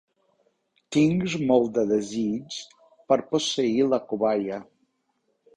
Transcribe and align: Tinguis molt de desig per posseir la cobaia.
Tinguis 0.97 1.35
molt 1.51 1.69
de 1.75 1.83
desig 1.93 2.57
per 3.13 3.21
posseir 3.35 3.89
la 3.93 4.03
cobaia. 4.11 4.63